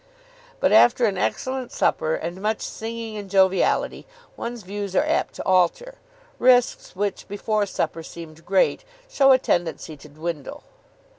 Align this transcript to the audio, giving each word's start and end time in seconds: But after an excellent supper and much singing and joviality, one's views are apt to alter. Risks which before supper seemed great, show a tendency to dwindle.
But 0.59 0.71
after 0.71 1.05
an 1.05 1.15
excellent 1.15 1.71
supper 1.71 2.15
and 2.15 2.41
much 2.41 2.61
singing 2.61 3.17
and 3.17 3.29
joviality, 3.29 4.07
one's 4.35 4.63
views 4.63 4.95
are 4.95 5.05
apt 5.05 5.35
to 5.35 5.45
alter. 5.45 5.93
Risks 6.39 6.95
which 6.95 7.27
before 7.27 7.67
supper 7.67 8.01
seemed 8.01 8.43
great, 8.43 8.83
show 9.07 9.31
a 9.31 9.37
tendency 9.37 9.95
to 9.97 10.09
dwindle. 10.09 10.63